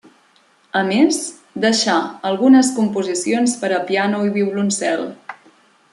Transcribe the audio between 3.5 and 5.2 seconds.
per a piano i violoncel.